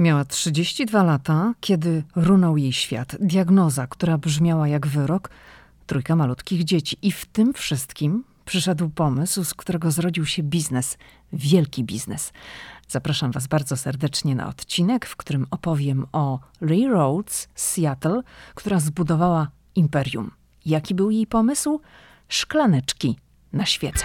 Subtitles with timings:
[0.00, 3.16] Miała 32 lata, kiedy runął jej świat.
[3.20, 5.30] Diagnoza, która brzmiała jak wyrok,
[5.86, 6.96] trójka malutkich dzieci.
[7.02, 10.98] I w tym wszystkim przyszedł pomysł, z którego zrodził się biznes,
[11.32, 12.32] wielki biznes.
[12.88, 18.22] Zapraszam Was bardzo serdecznie na odcinek, w którym opowiem o Lee Rhodes z Seattle,
[18.54, 20.30] która zbudowała imperium.
[20.66, 21.80] Jaki był jej pomysł?
[22.28, 23.16] Szklaneczki
[23.52, 24.04] na świece.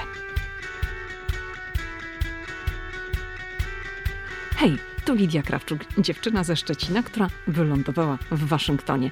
[4.56, 9.12] Hej, tu Lidia Krawczuk, dziewczyna ze Szczecina, która wylądowała w Waszyngtonie.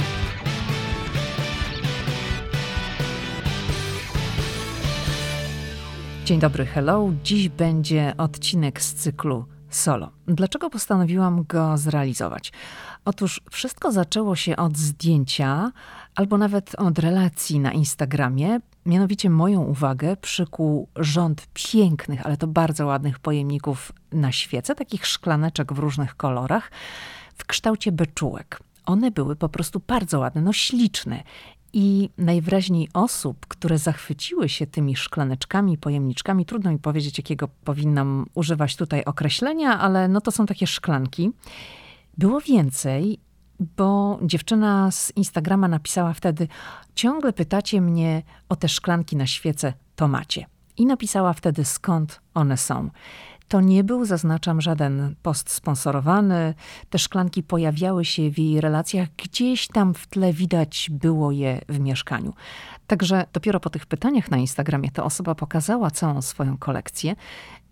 [6.31, 7.09] Dzień dobry, hello.
[7.23, 10.11] Dziś będzie odcinek z cyklu solo.
[10.27, 12.51] Dlaczego postanowiłam go zrealizować?
[13.05, 15.71] Otóż wszystko zaczęło się od zdjęcia
[16.15, 18.59] albo nawet od relacji na Instagramie.
[18.85, 25.73] Mianowicie moją uwagę przykuł rząd pięknych, ale to bardzo ładnych pojemników na świece, takich szklaneczek
[25.73, 26.71] w różnych kolorach,
[27.35, 28.59] w kształcie beczułek.
[28.85, 31.23] One były po prostu bardzo ładne, no śliczne.
[31.73, 38.75] I najwyraźniej osób, które zachwyciły się tymi szklaneczkami, pojemniczkami, trudno mi powiedzieć, jakiego powinnam używać
[38.75, 41.31] tutaj określenia, ale no to są takie szklanki.
[42.17, 43.19] Było więcej,
[43.59, 46.47] bo dziewczyna z Instagrama napisała wtedy:
[46.95, 50.45] Ciągle pytacie mnie o te szklanki na świece, to macie.
[50.77, 52.89] I napisała wtedy, skąd one są.
[53.51, 56.53] To nie był, zaznaczam, żaden post sponsorowany.
[56.89, 61.79] Te szklanki pojawiały się w jej relacjach, gdzieś tam w tle widać było je w
[61.79, 62.33] mieszkaniu.
[62.87, 67.15] Także dopiero po tych pytaniach na Instagramie ta osoba pokazała całą swoją kolekcję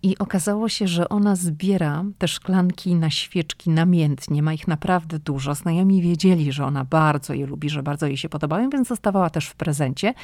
[0.02, 4.42] i okazało się, że ona zbiera te szklanki na świeczki namiętnie.
[4.42, 5.54] Ma ich naprawdę dużo.
[5.54, 9.46] Znajomi wiedzieli, że ona bardzo je lubi, że bardzo jej się podobają, więc zostawała też
[9.46, 10.14] w prezencie.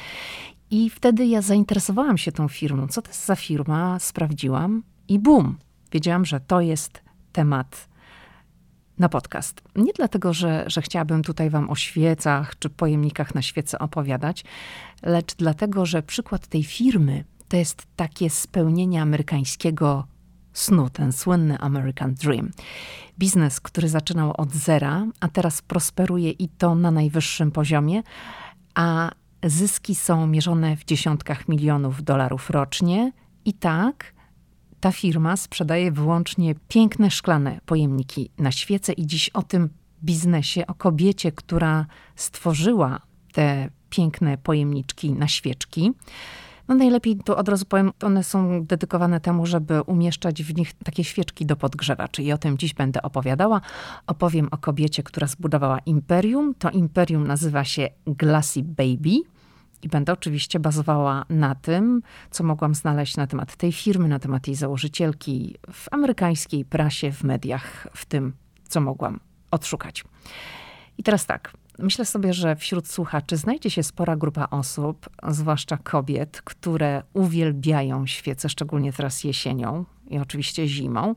[0.71, 2.87] I wtedy ja zainteresowałam się tą firmą.
[2.87, 3.99] Co to jest za firma?
[3.99, 5.57] Sprawdziłam i bum,
[5.91, 7.01] wiedziałam, że to jest
[7.31, 7.87] temat
[8.99, 9.61] na podcast.
[9.75, 14.43] Nie dlatego, że, że chciałabym tutaj Wam o świecach czy pojemnikach na świece opowiadać,
[15.03, 20.07] lecz dlatego, że przykład tej firmy to jest takie spełnienie amerykańskiego
[20.53, 22.51] snu, ten słynny American Dream.
[23.19, 28.03] Biznes, który zaczynał od zera, a teraz prosperuje i to na najwyższym poziomie,
[28.75, 29.11] a
[29.43, 33.11] zyski są mierzone w dziesiątkach milionów dolarów rocznie.
[33.45, 34.13] I tak
[34.87, 39.69] ta firma sprzedaje wyłącznie piękne szklane pojemniki na świece i dziś o tym
[40.03, 42.99] biznesie, o kobiecie, która stworzyła
[43.33, 45.91] te piękne pojemniczki na świeczki.
[46.67, 51.03] No najlepiej to od razu powiem, one są dedykowane temu, żeby umieszczać w nich takie
[51.03, 52.23] świeczki do podgrzewaczy.
[52.23, 53.61] I o tym dziś będę opowiadała.
[54.07, 56.53] Opowiem o kobiecie, która zbudowała imperium.
[56.59, 59.36] To imperium nazywa się Glassy Baby.
[59.81, 62.01] I będę oczywiście bazowała na tym,
[62.31, 67.23] co mogłam znaleźć na temat tej firmy, na temat jej założycielki w amerykańskiej prasie, w
[67.23, 68.33] mediach, w tym,
[68.67, 69.19] co mogłam
[69.51, 70.03] odszukać.
[70.97, 71.53] I teraz tak.
[71.79, 78.49] Myślę sobie, że wśród słuchaczy znajdzie się spora grupa osób, zwłaszcza kobiet, które uwielbiają świece,
[78.49, 81.15] szczególnie teraz jesienią i oczywiście zimą.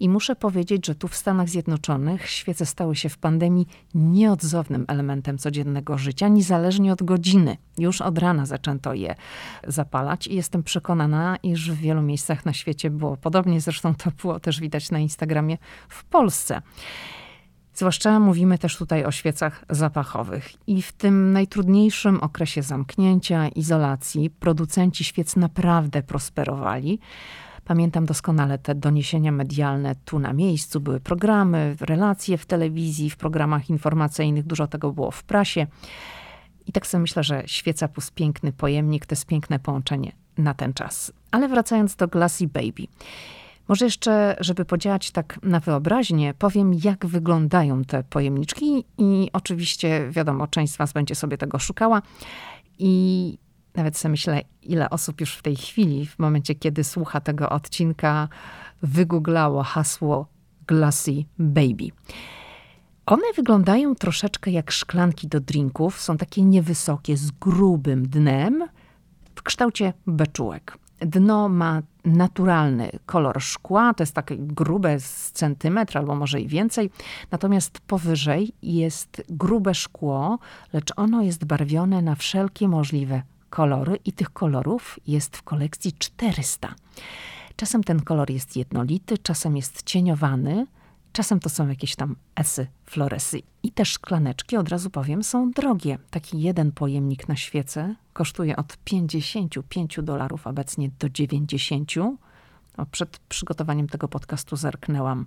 [0.00, 5.38] I muszę powiedzieć, że tu w Stanach Zjednoczonych świece stały się w pandemii nieodzownym elementem
[5.38, 7.56] codziennego życia, niezależnie od godziny.
[7.78, 9.14] Już od rana zaczęto je
[9.66, 13.60] zapalać i jestem przekonana, iż w wielu miejscach na świecie było podobnie.
[13.60, 16.62] Zresztą to było też widać na Instagramie w Polsce.
[17.74, 20.52] Zwłaszcza mówimy też tutaj o świecach zapachowych.
[20.66, 26.98] I w tym najtrudniejszym okresie zamknięcia, izolacji, producenci świec naprawdę prosperowali.
[27.64, 30.80] Pamiętam doskonale te doniesienia medialne tu na miejscu.
[30.80, 35.66] Były programy, relacje w telewizji, w programach informacyjnych, dużo tego było w prasie.
[36.66, 40.74] I tak sobie myślę, że świeca plus piękny pojemnik to jest piękne połączenie na ten
[40.74, 41.12] czas.
[41.30, 42.86] Ale wracając do Glassy Baby.
[43.68, 50.46] Może jeszcze, żeby podziałać tak na wyobraźnię, powiem, jak wyglądają te pojemniczki i oczywiście, wiadomo,
[50.46, 52.02] część z was będzie sobie tego szukała
[52.78, 53.38] i
[53.74, 58.28] nawet sobie myślę, ile osób już w tej chwili, w momencie, kiedy słucha tego odcinka,
[58.82, 60.26] wygooglało hasło
[60.66, 61.88] Glassy Baby.
[63.06, 66.00] One wyglądają troszeczkę jak szklanki do drinków.
[66.00, 68.68] Są takie niewysokie, z grubym dnem,
[69.34, 70.78] w kształcie beczułek.
[71.00, 76.90] Dno ma naturalny kolor szkła, to jest takie grube z centymetr albo może i więcej.
[77.30, 80.38] Natomiast powyżej jest grube szkło,
[80.72, 83.22] lecz ono jest barwione na wszelkie możliwe
[83.52, 86.74] kolory i tych kolorów jest w kolekcji 400.
[87.56, 90.66] Czasem ten kolor jest jednolity, czasem jest cieniowany,
[91.12, 93.42] czasem to są jakieś tam esy, floresy.
[93.62, 95.98] I te szklaneczki, od razu powiem, są drogie.
[96.10, 101.92] Taki jeden pojemnik na świecę kosztuje od 55 dolarów obecnie do 90.
[102.78, 105.26] No, przed przygotowaniem tego podcastu zerknęłam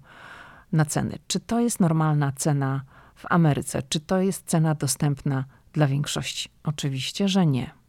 [0.72, 1.18] na ceny.
[1.28, 2.82] Czy to jest normalna cena
[3.16, 3.84] w Ameryce?
[3.90, 6.50] Czy to jest cena dostępna dla większości?
[6.64, 7.85] Oczywiście, że nie.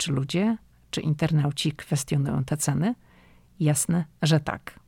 [0.00, 0.56] Czy ludzie,
[0.90, 2.94] czy internauci kwestionują te ceny?
[3.60, 4.80] Jasne, że tak.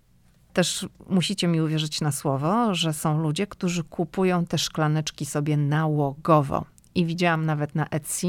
[0.53, 6.65] Też musicie mi uwierzyć na słowo, że są ludzie, którzy kupują te szklaneczki sobie nałogowo.
[6.95, 8.27] I widziałam nawet na Etsy.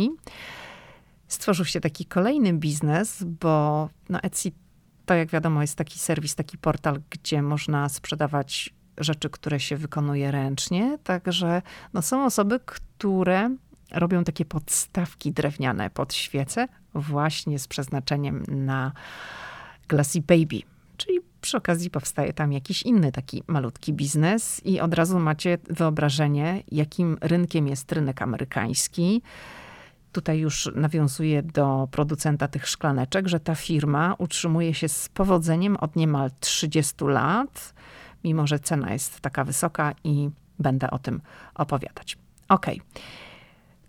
[1.28, 4.52] Stworzył się taki kolejny biznes, bo na Etsy
[5.06, 10.32] to jak wiadomo jest taki serwis, taki portal, gdzie można sprzedawać rzeczy, które się wykonuje
[10.32, 10.98] ręcznie.
[11.04, 11.62] Także
[11.94, 13.56] no, są osoby, które
[13.94, 18.92] robią takie podstawki drewniane pod świece, właśnie z przeznaczeniem na
[19.88, 20.62] Glassy Baby.
[20.98, 26.64] Czyli przy okazji powstaje tam jakiś inny taki malutki biznes, i od razu macie wyobrażenie,
[26.72, 29.22] jakim rynkiem jest rynek amerykański.
[30.12, 35.96] Tutaj już nawiązuje do producenta tych szklaneczek, że ta firma utrzymuje się z powodzeniem od
[35.96, 37.74] niemal 30 lat,
[38.24, 40.30] mimo że cena jest taka wysoka i
[40.60, 41.22] będę o tym
[41.56, 42.18] opowiadać.
[42.50, 42.66] Ok.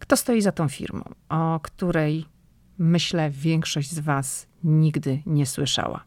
[0.05, 2.27] Kto stoi za tą firmą, o której
[2.79, 6.05] myślę większość z Was nigdy nie słyszała?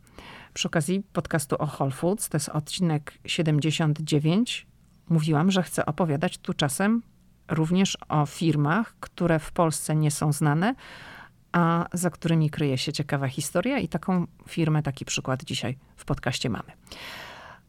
[0.54, 4.68] Przy okazji podcastu o Whole Foods, to jest odcinek 79,
[5.10, 7.02] mówiłam, że chcę opowiadać tu czasem
[7.48, 10.76] również o firmach, które w Polsce nie są znane,
[11.52, 16.50] a za którymi kryje się ciekawa historia i taką firmę, taki przykład dzisiaj w podcaście
[16.50, 16.72] mamy.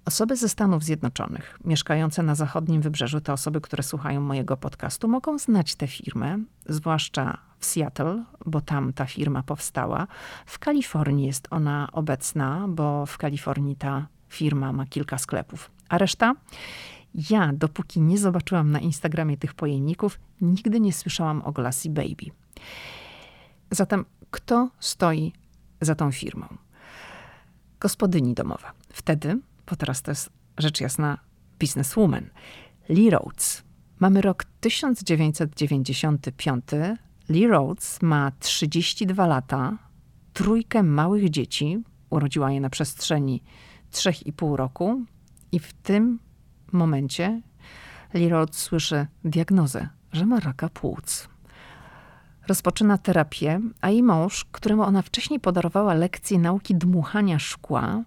[0.08, 5.38] Osoby ze Stanów Zjednoczonych, mieszkające na zachodnim wybrzeżu, te osoby, które słuchają mojego podcastu, mogą
[5.38, 10.06] znać tę firmę, zwłaszcza w Seattle, bo tam ta firma powstała.
[10.46, 15.70] W Kalifornii jest ona obecna, bo w Kalifornii ta firma ma kilka sklepów.
[15.88, 16.34] A reszta?
[17.31, 22.26] Ja, dopóki nie zobaczyłam na Instagramie tych pojemników, nigdy nie słyszałam o Glassy Baby.
[23.70, 25.32] Zatem kto stoi
[25.81, 26.46] za tą firmą?
[27.81, 28.72] Gospodyni domowa.
[28.93, 29.38] Wtedy
[29.70, 31.19] bo teraz to jest rzecz jasna
[31.61, 32.31] businesswoman.
[32.88, 33.62] Lee Rhodes.
[34.00, 36.65] Mamy rok 1995.
[37.29, 39.79] Lee Rhodes ma 32 lata,
[40.32, 43.43] trójkę małych dzieci, urodziła je na przestrzeni
[43.93, 45.05] 3,5 roku
[45.53, 46.19] i w tym
[46.73, 47.43] momencie
[48.14, 51.29] Lee Rhodes słyszy diagnozę, że ma raka płuc.
[52.49, 58.05] Rozpoczyna terapię, a jej mąż, któremu ona wcześniej podarowała lekcję nauki dmuchania szkła,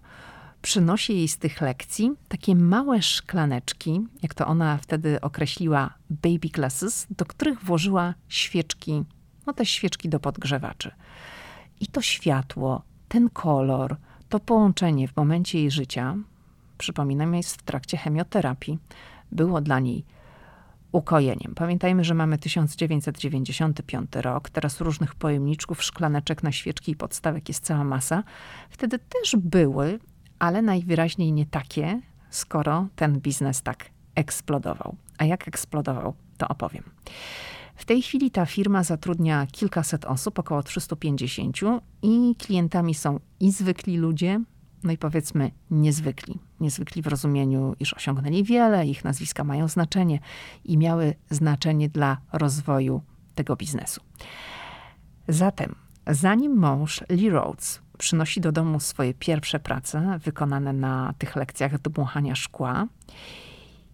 [0.62, 7.06] przynosi jej z tych lekcji takie małe szklaneczki, jak to ona wtedy określiła, baby glasses,
[7.10, 9.04] do których włożyła świeczki,
[9.46, 10.90] no te świeczki do podgrzewaczy.
[11.80, 13.96] I to światło, ten kolor,
[14.28, 16.16] to połączenie w momencie jej życia,
[16.78, 18.78] przypominam, jest w trakcie chemioterapii,
[19.32, 20.04] było dla niej
[20.92, 21.54] ukojeniem.
[21.54, 27.84] Pamiętajmy, że mamy 1995 rok, teraz różnych pojemniczków, szklaneczek na świeczki i podstawek jest cała
[27.84, 28.22] masa.
[28.70, 29.98] Wtedy też były
[30.42, 32.00] ale najwyraźniej nie takie,
[32.30, 34.96] skoro ten biznes tak eksplodował.
[35.18, 36.82] A jak eksplodował, to opowiem.
[37.76, 41.56] W tej chwili ta firma zatrudnia kilkaset osób, około 350,
[42.02, 44.40] i klientami są i zwykli ludzie,
[44.82, 46.38] no i powiedzmy niezwykli.
[46.60, 50.18] Niezwykli w rozumieniu, iż osiągnęli wiele, ich nazwiska mają znaczenie
[50.64, 53.02] i miały znaczenie dla rozwoju
[53.34, 54.00] tego biznesu.
[55.28, 55.74] Zatem,
[56.06, 62.34] zanim mąż Lee Rhodes przynosi do domu swoje pierwsze prace wykonane na tych lekcjach dmuchania
[62.34, 62.86] szkła.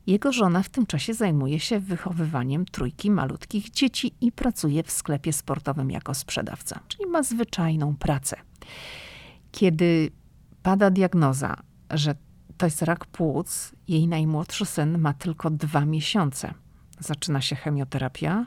[0.06, 5.32] Jego żona w tym czasie zajmuje się wychowywaniem trójki malutkich dzieci i pracuje w sklepie
[5.32, 8.36] sportowym jako sprzedawca, czyli ma zwyczajną pracę.
[9.52, 10.10] Kiedy
[10.62, 11.56] pada diagnoza,
[11.90, 12.14] że
[12.56, 16.54] to jest rak płuc, jej najmłodszy syn ma tylko dwa miesiące.
[17.00, 18.46] Zaczyna się chemioterapia.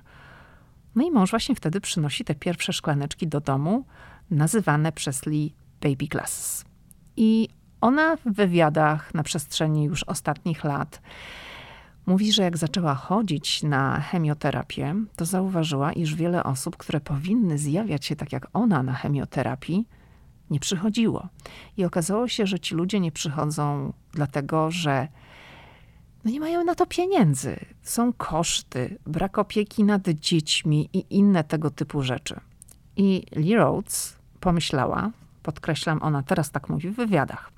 [0.96, 3.86] No i mąż właśnie wtedy przynosi te pierwsze szklaneczki do domu,
[4.31, 6.65] nazywane przez Lee baby glasses.
[7.17, 7.50] I
[7.81, 11.01] ona w wywiadach na przestrzeni już ostatnich lat
[12.05, 18.05] mówi, że jak zaczęła chodzić na chemioterapię, to zauważyła, iż wiele osób, które powinny zjawiać
[18.05, 19.88] się tak jak ona na chemioterapii,
[20.50, 21.27] nie przychodziło.
[21.77, 25.07] I okazało się, że ci ludzie nie przychodzą dlatego, że
[26.25, 27.59] no nie mają na to pieniędzy.
[27.81, 32.39] Są koszty, brak opieki nad dziećmi i inne tego typu rzeczy.
[32.95, 35.12] I Lee Rhodes pomyślała,
[35.43, 37.51] Podkreślam, ona teraz tak mówi w wywiadach.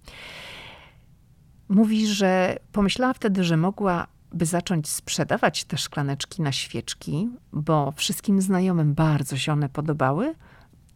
[1.70, 8.94] Mówi, że pomyślała wtedy, że mogłaby zacząć sprzedawać te szklaneczki na świeczki, bo wszystkim znajomym
[8.94, 10.36] bardzo się one podobały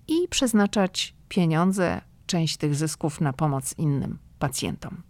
[0.07, 5.01] i przeznaczać pieniądze, część tych zysków na pomoc innym pacjentom.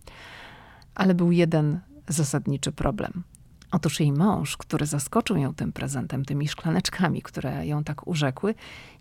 [0.95, 3.23] Ale był jeden zasadniczy problem.
[3.71, 8.55] Otóż jej mąż, który zaskoczył ją tym prezentem, tymi szklaneczkami, które ją tak urzekły,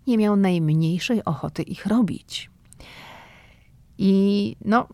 [0.07, 2.49] nie miał najmniejszej ochoty ich robić.
[3.97, 4.87] I no,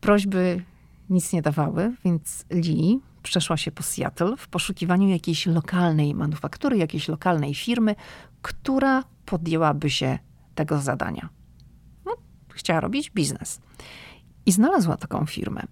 [0.00, 0.64] prośby
[1.10, 7.08] nic nie dawały, więc Lee przeszła się po Seattle w poszukiwaniu jakiejś lokalnej manufaktury, jakiejś
[7.08, 7.94] lokalnej firmy,
[8.42, 10.18] która podjęłaby się
[10.54, 11.28] tego zadania.
[12.04, 12.12] No,
[12.48, 13.60] chciała robić biznes.
[14.46, 15.62] I znalazła taką firmę.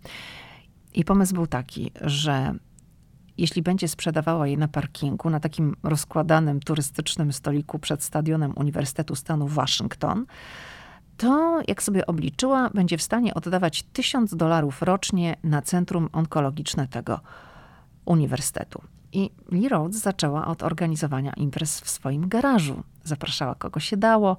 [0.94, 2.54] I pomysł był taki, że
[3.38, 9.48] jeśli będzie sprzedawała je na parkingu, na takim rozkładanym turystycznym stoliku przed stadionem Uniwersytetu Stanu
[9.48, 10.26] Waszyngton,
[11.16, 17.20] to, jak sobie obliczyła, będzie w stanie oddawać 1000 dolarów rocznie na centrum onkologiczne tego
[18.04, 18.82] uniwersytetu.
[19.12, 22.82] I Lee Rhodes zaczęła od organizowania imprez w swoim garażu.
[23.04, 24.36] Zapraszała kogo się dało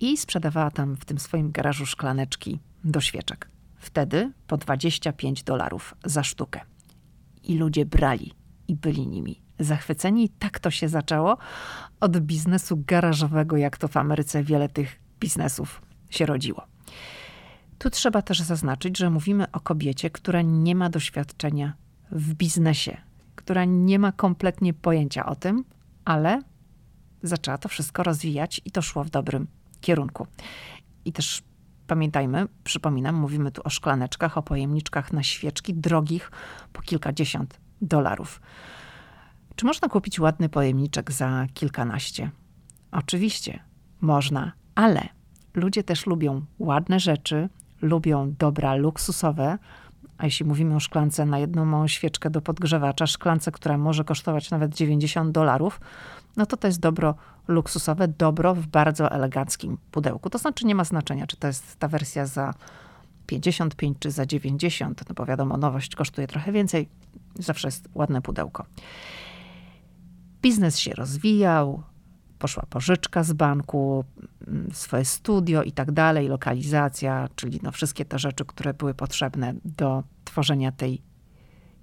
[0.00, 3.48] i sprzedawała tam w tym swoim garażu szklaneczki do świeczek.
[3.76, 6.60] Wtedy po 25 dolarów za sztukę.
[7.48, 8.32] I ludzie brali
[8.68, 10.28] i byli nimi zachwyceni.
[10.28, 11.38] Tak to się zaczęło
[12.00, 16.66] od biznesu garażowego, jak to w Ameryce wiele tych biznesów się rodziło.
[17.78, 21.72] Tu trzeba też zaznaczyć, że mówimy o kobiecie, która nie ma doświadczenia
[22.12, 22.96] w biznesie,
[23.34, 25.64] która nie ma kompletnie pojęcia o tym,
[26.04, 26.42] ale
[27.22, 29.46] zaczęła to wszystko rozwijać i to szło w dobrym
[29.80, 30.26] kierunku.
[31.04, 31.42] I też
[31.88, 36.30] pamiętajmy, przypominam, mówimy tu o szklaneczkach, o pojemniczkach na świeczki drogich
[36.72, 38.40] po kilkadziesiąt dolarów.
[39.56, 42.30] Czy można kupić ładny pojemniczek za kilkanaście?
[42.92, 43.60] Oczywiście,
[44.00, 45.08] można, ale
[45.54, 47.48] ludzie też lubią ładne rzeczy,
[47.82, 49.58] lubią dobra luksusowe,
[50.18, 54.50] a jeśli mówimy o szklance na jedną małą świeczkę do podgrzewacza, szklance, która może kosztować
[54.50, 55.80] nawet 90 dolarów,
[56.38, 57.14] no to to jest dobro
[57.48, 60.30] luksusowe, dobro w bardzo eleganckim pudełku.
[60.30, 62.54] To znaczy nie ma znaczenia, czy to jest ta wersja za
[63.26, 66.88] 55 czy za 90, no bo wiadomo, nowość kosztuje trochę więcej,
[67.38, 68.66] zawsze jest ładne pudełko.
[70.42, 71.82] Biznes się rozwijał,
[72.38, 74.04] poszła pożyczka z banku,
[74.72, 80.02] swoje studio i tak dalej, lokalizacja, czyli no wszystkie te rzeczy, które były potrzebne do
[80.24, 81.02] tworzenia tej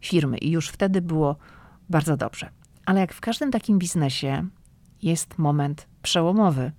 [0.02, 0.38] firmy.
[0.38, 1.36] I już wtedy było
[1.90, 2.50] bardzo dobrze.
[2.86, 4.48] Ale jak w każdym takim biznesie
[5.02, 6.72] jest moment przełomowy.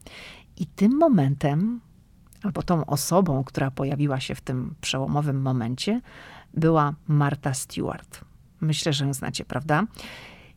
[0.56, 1.80] I tym momentem,
[2.42, 6.00] albo tą osobą, która pojawiła się w tym przełomowym momencie,
[6.54, 8.20] była Marta Stewart.
[8.60, 9.84] Myślę, że ją znacie, prawda?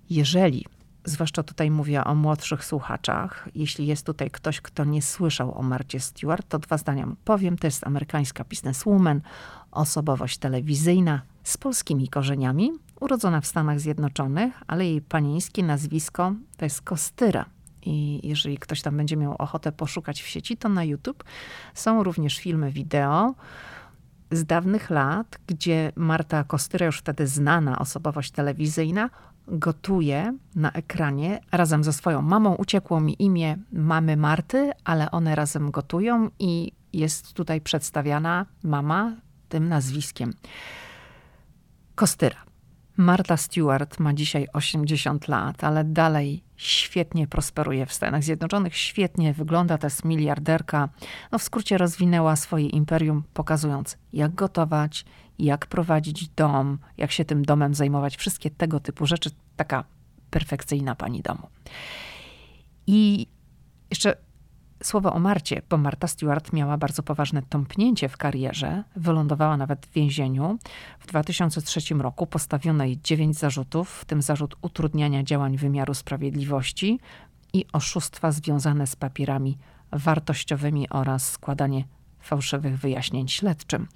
[0.09, 0.65] Jeżeli
[1.05, 3.49] zwłaszcza tutaj mówię o młodszych słuchaczach.
[3.55, 7.57] Jeśli jest tutaj ktoś, kto nie słyszał o Marcie Stewart, to dwa zdania powiem.
[7.57, 9.21] To jest amerykańska bizneswoman,
[9.71, 16.81] osobowość telewizyjna z polskimi korzeniami, urodzona w Stanach Zjednoczonych, ale jej panieńskie nazwisko to jest
[16.81, 17.45] Kostyra.
[17.81, 21.23] I jeżeli ktoś tam będzie miał ochotę poszukać w sieci, to na YouTube
[21.73, 23.35] są również filmy wideo
[24.31, 29.09] z dawnych lat, gdzie Marta Kostyra, już wtedy znana osobowość telewizyjna,
[29.47, 32.55] gotuje na ekranie razem ze swoją mamą.
[32.55, 39.15] Uciekło mi imię mamy Marty, ale one razem gotują i jest tutaj przedstawiana mama
[39.49, 40.33] tym nazwiskiem.
[41.95, 42.48] Kostyra.
[42.99, 49.77] Marta Stewart ma dzisiaj 80 lat, ale dalej świetnie prosperuje w Stanach Zjednoczonych, świetnie wygląda,
[49.77, 50.89] to jest miliarderka.
[51.31, 55.05] No w skrócie rozwinęła swoje imperium, pokazując jak gotować,
[55.39, 59.29] jak prowadzić dom, jak się tym domem zajmować, wszystkie tego typu rzeczy.
[59.55, 59.83] Taka
[60.29, 61.47] perfekcyjna pani domu.
[62.87, 63.27] I
[63.89, 64.15] jeszcze
[64.83, 69.91] słowo o Marcie, bo Marta Stewart miała bardzo poważne tąpnięcie w karierze, wylądowała nawet w
[69.91, 70.57] więzieniu.
[70.99, 76.99] W 2003 roku postawiono jej dziewięć zarzutów, w tym zarzut utrudniania działań wymiaru sprawiedliwości
[77.53, 79.57] i oszustwa związane z papierami
[79.91, 81.83] wartościowymi oraz składanie
[82.19, 83.87] fałszywych wyjaśnień śledczym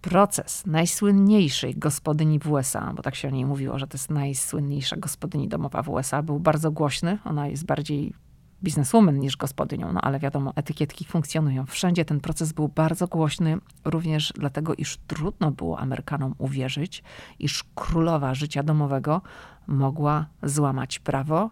[0.00, 4.96] proces najsłynniejszej gospodyni w USA, bo tak się o niej mówiło, że to jest najsłynniejsza
[4.96, 7.18] gospodyni domowa w USA, był bardzo głośny.
[7.24, 8.14] Ona jest bardziej
[8.62, 11.66] bizneswoman niż gospodynią, no ale wiadomo, etykietki funkcjonują.
[11.66, 17.02] Wszędzie ten proces był bardzo głośny, również dlatego, iż trudno było Amerykanom uwierzyć,
[17.38, 19.22] iż królowa życia domowego
[19.66, 21.50] mogła złamać prawo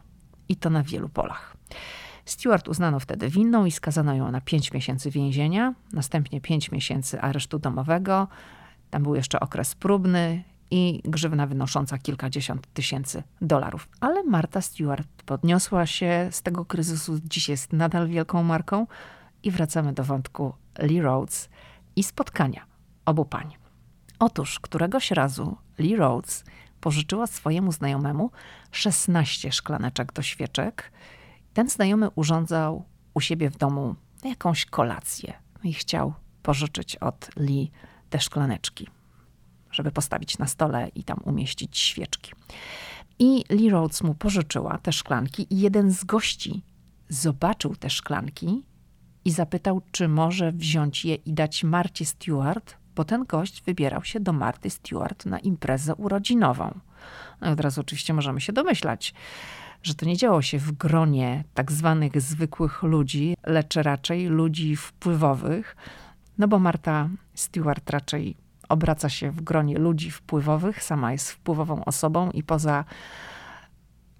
[0.48, 1.56] i to na wielu polach.
[2.24, 7.58] Stewart uznano wtedy winną i skazano ją na 5 miesięcy więzienia, następnie 5 miesięcy aresztu
[7.58, 8.28] domowego.
[8.90, 13.88] Tam był jeszcze okres próbny i grzywna wynosząca kilkadziesiąt tysięcy dolarów.
[14.00, 18.86] Ale Marta Stewart podniosła się z tego kryzysu, dziś jest nadal wielką marką
[19.42, 21.48] i wracamy do wątku Lee Rhodes
[21.96, 22.66] i spotkania
[23.04, 23.56] obu pań.
[24.18, 26.44] Otóż któregoś razu Lee Rhodes
[26.80, 28.30] pożyczyła swojemu znajomemu
[28.70, 30.92] 16 szklaneczek do świeczek.
[31.54, 33.94] Ten znajomy urządzał u siebie w domu
[34.24, 35.32] jakąś kolację
[35.64, 37.70] i chciał pożyczyć od Lee
[38.10, 38.88] te szklaneczki,
[39.76, 42.32] żeby postawić na stole i tam umieścić świeczki.
[43.18, 46.62] I Lee Rhodes mu pożyczyła te szklanki i jeden z gości
[47.08, 48.62] zobaczył te szklanki
[49.24, 54.20] i zapytał, czy może wziąć je i dać Marcie Stewart, bo ten gość wybierał się
[54.20, 56.80] do Marty Stewart na imprezę urodzinową.
[57.40, 59.14] No od razu oczywiście możemy się domyślać,
[59.82, 65.76] że to nie działo się w gronie tak zwanych zwykłych ludzi, lecz raczej ludzi wpływowych,
[66.38, 68.36] no bo Marta Stewart raczej
[68.68, 72.84] obraca się w gronie ludzi wpływowych, sama jest wpływową osobą i poza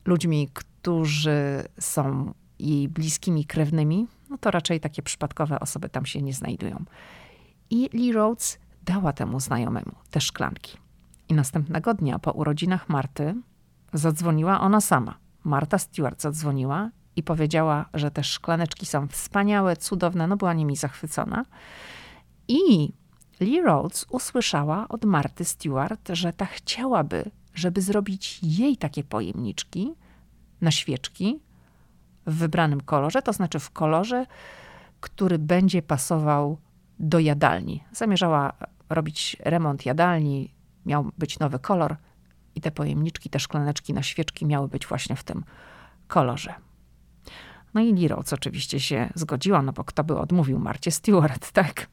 [0.04, 6.32] ludźmi, którzy są jej bliskimi krewnymi, no to raczej takie przypadkowe osoby tam się nie
[6.32, 6.84] znajdują.
[7.70, 10.76] I Lee Rhodes dała temu znajomemu te szklanki.
[11.28, 13.34] I następnego dnia po urodzinach Marty
[13.92, 15.14] zadzwoniła ona sama.
[15.44, 21.44] Marta Stewart zadzwoniła i powiedziała, że te szklaneczki są wspaniałe, cudowne, no była nimi zachwycona.
[22.48, 22.92] I
[23.40, 29.94] Lee Rhodes usłyszała od Marty Stewart, że ta chciałaby, żeby zrobić jej takie pojemniczki
[30.60, 31.40] na świeczki
[32.26, 34.26] w wybranym kolorze, to znaczy w kolorze,
[35.00, 36.58] który będzie pasował
[36.98, 37.84] do jadalni.
[37.92, 38.52] Zamierzała
[38.90, 40.54] robić remont jadalni,
[40.86, 41.96] miał być nowy kolor
[42.54, 45.44] i te pojemniczki, te szklaneczki na świeczki miały być właśnie w tym
[46.08, 46.54] kolorze.
[47.74, 51.86] No i Lee Rhodes oczywiście się zgodziła, no bo kto by odmówił Marcie Stewart, tak?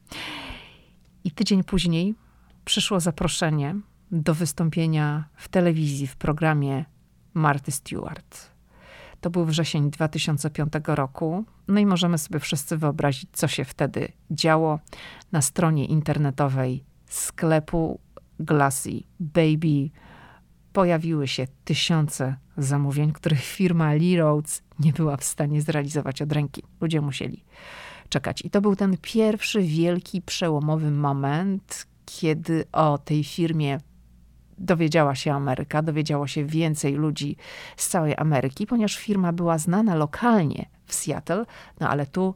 [1.24, 2.14] I tydzień później
[2.64, 3.76] przyszło zaproszenie
[4.10, 6.84] do wystąpienia w telewizji w programie
[7.34, 8.54] Marty Stewart.
[9.20, 11.44] To był wrzesień 2005 roku.
[11.68, 14.78] No i możemy sobie wszyscy wyobrazić, co się wtedy działo.
[15.32, 18.00] Na stronie internetowej sklepu
[18.40, 19.90] Glassy Baby
[20.72, 26.62] pojawiły się tysiące zamówień, których firma Lee Rhodes nie była w stanie zrealizować od ręki.
[26.80, 27.44] Ludzie musieli
[28.08, 28.42] czekać.
[28.44, 33.78] I to był ten pierwszy wielki, przełomowy moment, kiedy o tej firmie
[34.58, 37.36] dowiedziała się Ameryka, dowiedziało się więcej ludzi
[37.76, 41.46] z całej Ameryki, ponieważ firma była znana lokalnie w Seattle,
[41.80, 42.34] no ale tu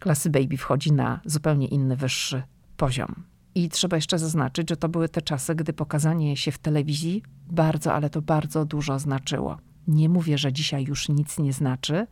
[0.00, 2.42] klasy Baby wchodzi na zupełnie inny, wyższy
[2.76, 3.14] poziom.
[3.54, 7.94] I trzeba jeszcze zaznaczyć, że to były te czasy, gdy pokazanie się w telewizji bardzo,
[7.94, 9.58] ale to bardzo dużo znaczyło.
[9.88, 12.06] Nie mówię, że dzisiaj już nic nie znaczy,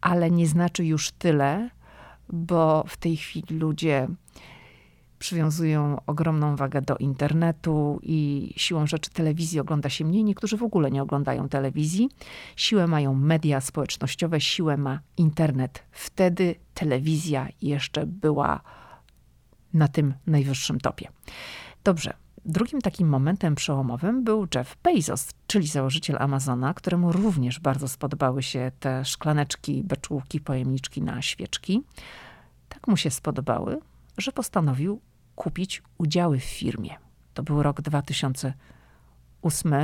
[0.00, 1.70] ale nie znaczy już tyle,
[2.28, 4.08] bo w tej chwili ludzie
[5.18, 10.24] przywiązują ogromną wagę do internetu i siłą rzeczy telewizji ogląda się mniej.
[10.24, 12.08] Niektórzy w ogóle nie oglądają telewizji.
[12.56, 15.82] Siłę mają media społecznościowe, siłę ma internet.
[15.90, 18.60] Wtedy telewizja jeszcze była
[19.74, 21.08] na tym najwyższym topie.
[21.84, 22.14] Dobrze.
[22.44, 28.72] Drugim takim momentem przełomowym był Jeff Bezos, czyli założyciel Amazona, któremu również bardzo spodobały się
[28.80, 31.82] te szklaneczki, beczułki, pojemniczki na świeczki.
[32.68, 33.80] Tak mu się spodobały,
[34.18, 35.00] że postanowił
[35.34, 36.96] kupić udziały w firmie.
[37.34, 39.74] To był rok 2008.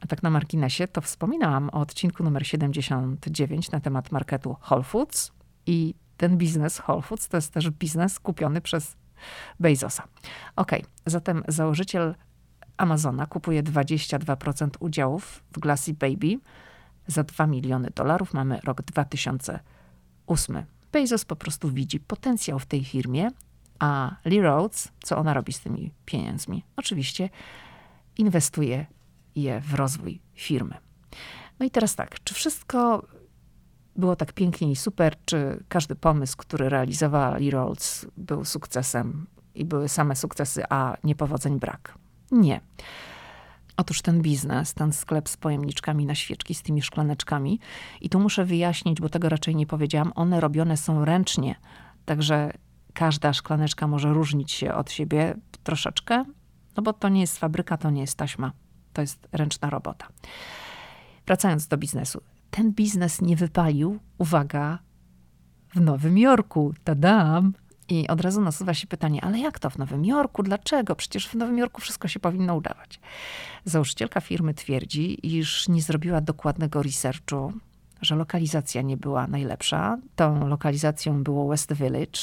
[0.00, 5.32] A tak na marginesie to wspominałam o odcinku numer 79 na temat marketu Whole Foods
[5.66, 8.96] i ten biznes Whole Foods to jest też biznes kupiony przez
[9.60, 10.02] Bezosa.
[10.56, 10.72] Ok,
[11.06, 12.14] zatem założyciel
[12.76, 16.38] Amazona kupuje 22% udziałów w Glassy Baby
[17.06, 18.34] za 2 miliony dolarów.
[18.34, 20.64] Mamy rok 2008.
[20.92, 23.30] Bezos po prostu widzi potencjał w tej firmie
[23.78, 26.64] a Lee Rhodes, co ona robi z tymi pieniędzmi?
[26.76, 27.30] Oczywiście
[28.18, 28.86] inwestuje
[29.36, 30.74] je w rozwój firmy.
[31.60, 33.06] No i teraz tak, czy wszystko
[33.96, 39.64] było tak pięknie i super, czy każdy pomysł, który realizowała Lee Rhodes był sukcesem i
[39.64, 41.94] były same sukcesy, a niepowodzeń brak?
[42.30, 42.60] Nie.
[43.76, 47.60] Otóż ten biznes, ten sklep z pojemniczkami na świeczki, z tymi szklaneczkami,
[48.00, 51.54] i tu muszę wyjaśnić, bo tego raczej nie powiedziałam, one robione są ręcznie.
[52.04, 52.50] Także
[52.94, 56.24] każda szklaneczka może różnić się od siebie troszeczkę,
[56.76, 58.52] no bo to nie jest fabryka, to nie jest taśma,
[58.92, 60.08] to jest ręczna robota.
[61.26, 62.22] Wracając do biznesu.
[62.50, 64.78] Ten biznes nie wypalił, uwaga,
[65.74, 66.74] w Nowym Jorku.
[66.84, 67.52] Tadam!
[67.88, 70.42] I od razu nasuwa się pytanie, ale jak to w Nowym Jorku?
[70.42, 70.96] Dlaczego?
[70.96, 73.00] Przecież w Nowym Jorku wszystko się powinno udawać.
[73.64, 77.52] Założycielka firmy twierdzi, iż nie zrobiła dokładnego researchu,
[78.02, 79.98] że lokalizacja nie była najlepsza.
[80.16, 82.20] Tą lokalizacją było West Village,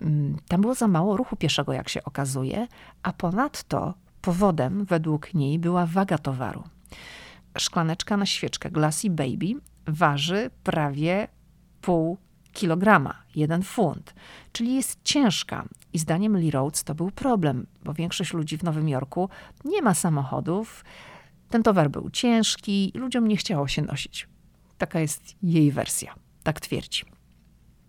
[0.00, 2.66] Mm, tam było za mało ruchu pieszego, jak się okazuje,
[3.02, 6.62] a ponadto powodem według niej była waga towaru.
[7.58, 11.28] Szklaneczka na świeczkę Glassy Baby waży prawie
[11.80, 12.18] pół
[12.52, 14.14] kilograma, jeden funt,
[14.52, 15.64] czyli jest ciężka.
[15.92, 19.28] I zdaniem Lee Rhodes to był problem, bo większość ludzi w Nowym Jorku
[19.64, 20.84] nie ma samochodów.
[21.48, 24.28] Ten towar był ciężki i ludziom nie chciało się nosić.
[24.78, 27.04] Taka jest jej wersja, tak twierdzi.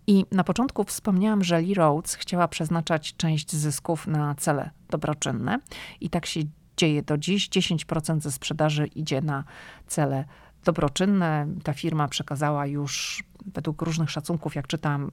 [0.06, 5.58] I na początku wspomniałam, że Lee Rhodes chciała przeznaczać część zysków na cele dobroczynne
[6.00, 6.40] i tak się
[6.82, 7.48] dzieje do dziś.
[7.48, 9.44] 10% ze sprzedaży idzie na
[9.86, 10.24] cele
[10.64, 11.46] dobroczynne.
[11.62, 15.10] Ta firma przekazała już według różnych szacunków, jak czytam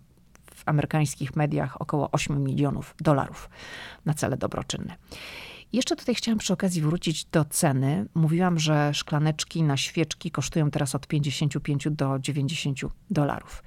[0.56, 3.50] w amerykańskich mediach, około 8 milionów dolarów
[4.06, 4.96] na cele dobroczynne.
[5.74, 8.06] Jeszcze tutaj chciałam przy okazji wrócić do ceny.
[8.14, 12.80] Mówiłam, że szklaneczki na świeczki kosztują teraz od 55 do 90
[13.10, 13.64] dolarów.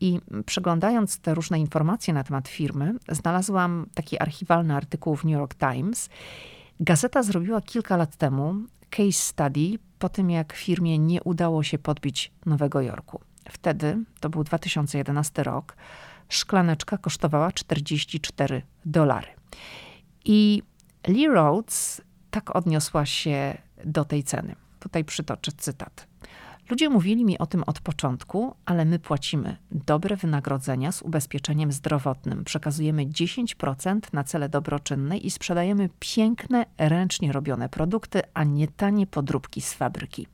[0.00, 5.54] I przeglądając te różne informacje na temat firmy, znalazłam taki archiwalny artykuł w New York
[5.54, 6.08] Times.
[6.80, 8.54] Gazeta zrobiła kilka lat temu
[8.90, 13.20] case study po tym, jak firmie nie udało się podbić Nowego Jorku.
[13.50, 15.76] Wtedy, to był 2011 rok,
[16.28, 19.28] szklaneczka kosztowała 44 dolary.
[20.24, 20.62] I
[21.08, 24.54] Lee Rhodes tak odniosła się do tej ceny.
[24.80, 26.06] Tutaj przytoczę cytat.
[26.70, 32.44] Ludzie mówili mi o tym od początku, ale my płacimy dobre wynagrodzenia z ubezpieczeniem zdrowotnym.
[32.44, 39.60] Przekazujemy 10% na cele dobroczynne i sprzedajemy piękne, ręcznie robione produkty, a nie tanie podróbki
[39.60, 40.26] z fabryki.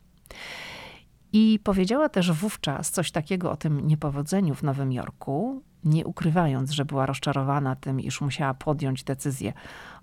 [1.33, 6.85] I powiedziała też wówczas coś takiego o tym niepowodzeniu w Nowym Jorku, nie ukrywając, że
[6.85, 9.53] była rozczarowana tym, iż musiała podjąć decyzję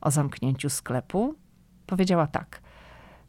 [0.02, 1.36] o zamknięciu sklepu.
[1.86, 2.62] Powiedziała tak: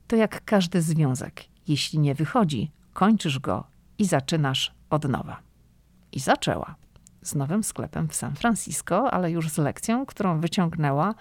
[0.07, 1.45] To jak każdy związek.
[1.69, 3.65] Jeśli nie wychodzi, kończysz go
[3.99, 5.41] i zaczynasz od nowa.
[6.13, 6.75] I zaczęła
[7.23, 11.15] z nowym sklepem w San Francisco, ale już z lekcją, którą wyciągnęła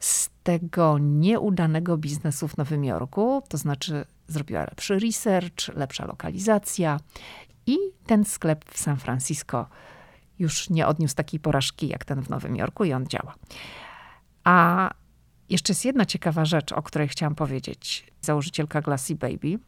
[0.00, 7.00] z tego nieudanego biznesu w Nowym Jorku, to znaczy zrobiła lepszy research, lepsza lokalizacja
[7.66, 9.66] i ten sklep w San Francisco
[10.38, 13.34] już nie odniósł takiej porażki jak ten w Nowym Jorku i on działa.
[14.44, 14.90] A
[15.48, 18.12] jeszcze jest jedna ciekawa rzecz, o której chciałam powiedzieć.
[18.20, 19.58] Założycielka Glassy Baby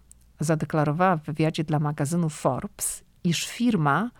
[0.40, 4.10] zadeklarowała w wywiadzie dla magazynu Forbes, iż firma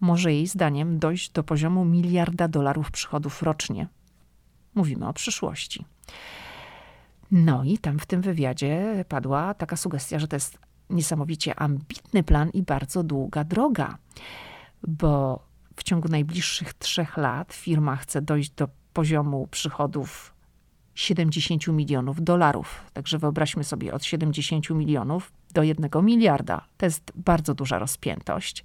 [0.00, 3.88] może jej zdaniem dojść do poziomu miliarda dolarów przychodów rocznie.
[4.74, 5.84] Mówimy o przyszłości.
[7.30, 10.58] No i tam w tym wywiadzie padła taka sugestia, że to jest
[10.90, 13.98] niesamowicie ambitny plan i bardzo długa droga,
[14.88, 15.42] bo
[15.76, 20.34] w ciągu najbliższych trzech lat firma chce dojść do poziomu przychodów
[20.94, 22.90] 70 milionów dolarów.
[22.92, 26.64] Także wyobraźmy sobie od 70 milionów do 1 miliarda.
[26.76, 28.64] To jest bardzo duża rozpiętość.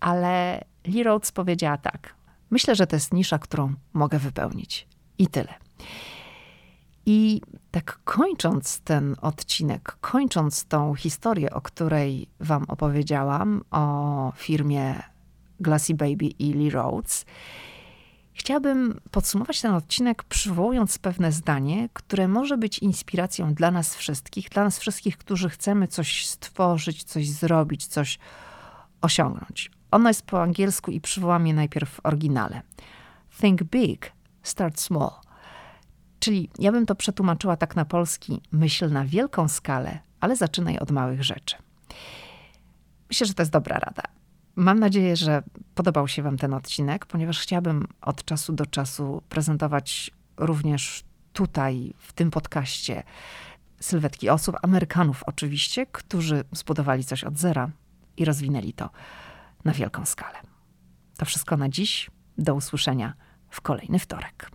[0.00, 2.14] Ale Lee Rhodes powiedziała tak.
[2.50, 4.88] Myślę, że to jest nisza, którą mogę wypełnić.
[5.18, 5.54] I tyle.
[7.06, 15.02] I tak kończąc ten odcinek, kończąc tą historię, o której Wam opowiedziałam, o firmie
[15.60, 17.24] Glassy Baby i Lee Rhodes,
[18.36, 24.64] chciałabym podsumować ten odcinek, przywołując pewne zdanie, które może być inspiracją dla nas wszystkich, dla
[24.64, 28.18] nas wszystkich, którzy chcemy coś stworzyć, coś zrobić, coś
[29.00, 29.70] osiągnąć.
[29.90, 32.62] Ono jest po angielsku i przywołam je najpierw w oryginale.
[33.40, 35.10] Think big, start small.
[36.20, 40.90] Czyli ja bym to przetłumaczyła tak na polski: myśl na wielką skalę, ale zaczynaj od
[40.90, 41.56] małych rzeczy.
[43.08, 44.15] Myślę, że to jest dobra rada.
[44.56, 45.42] Mam nadzieję, że
[45.74, 52.12] podobał się Wam ten odcinek, ponieważ chciałabym od czasu do czasu prezentować również tutaj, w
[52.12, 53.02] tym podcaście,
[53.80, 57.70] sylwetki osób, Amerykanów oczywiście, którzy zbudowali coś od zera
[58.16, 58.90] i rozwinęli to
[59.64, 60.38] na wielką skalę.
[61.16, 62.10] To wszystko na dziś.
[62.38, 63.14] Do usłyszenia
[63.50, 64.50] w kolejny wtorek.